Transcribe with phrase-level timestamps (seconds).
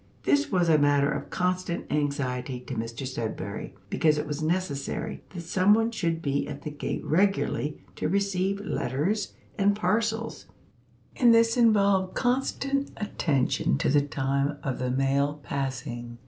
[0.23, 5.41] This was a matter of constant anxiety to Mr Sudberry, because it was necessary that
[5.41, 10.47] someone should be at the gate regularly to receive letters and parcels,
[11.15, 16.17] and this involved constant attention to the time of the mail passing.